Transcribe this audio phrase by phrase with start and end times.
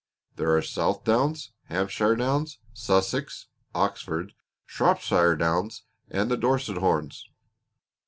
[0.35, 4.33] There are Southdowns, Hampshire Downs, Sussex, Oxfords,
[4.65, 7.29] Shropshire Downs, and the Dorset Horns.